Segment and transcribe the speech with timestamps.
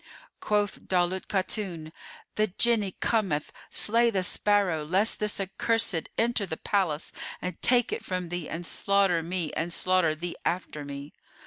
[0.39, 1.91] Quoth Daulat Khatun,
[2.33, 8.03] "The Jinni cometh; slay the sparrow, lest this accursed enter the palace and take it
[8.03, 11.13] from thee and slaughter me and slaughter thee after me."